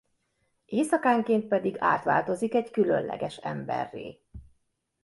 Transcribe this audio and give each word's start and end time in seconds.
Éjszakánként 0.65 1.47
pedig 1.47 1.75
átváltozik 1.79 2.53
egy 2.53 2.71
különleges 2.71 3.37
emberré. 3.37 4.21